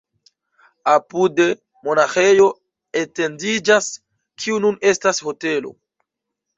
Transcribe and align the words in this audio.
Apude 0.93 1.47
monaĥejo 1.89 2.49
etendiĝas, 3.05 3.93
kiu 4.43 4.61
nun 4.69 4.85
estas 4.95 5.27
hotelo. 5.31 5.79